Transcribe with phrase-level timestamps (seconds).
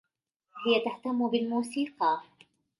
[0.65, 2.21] هي تهتم بالموسيقى.